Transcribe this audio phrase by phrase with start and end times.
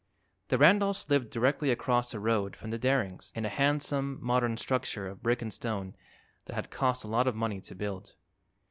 [0.47, 5.05] The Randolphs lived directly across the road from the Darings, in a handsome, modern structure
[5.05, 5.95] of brick and stone
[6.45, 8.15] that had cost a lot of money to build.